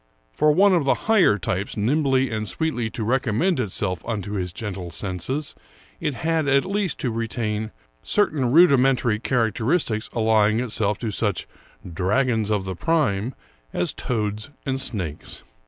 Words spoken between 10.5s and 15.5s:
it to such" dragons of the prime" as toads and snakes.